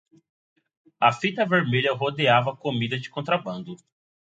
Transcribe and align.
A 0.99 1.11
fita 1.11 1.45
vermelha 1.45 1.93
rodeava 1.93 2.53
a 2.53 2.57
comida 2.57 2.99
de 2.99 3.07
contrabando. 3.11 3.75